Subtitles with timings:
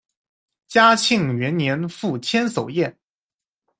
[0.67, 2.97] 嘉庆元年赴千叟宴。